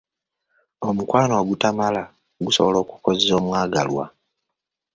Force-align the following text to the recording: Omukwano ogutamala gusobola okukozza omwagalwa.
Omukwano 0.87 1.33
ogutamala 1.41 2.03
gusobola 2.45 2.77
okukozza 2.83 3.31
omwagalwa. 3.39 4.05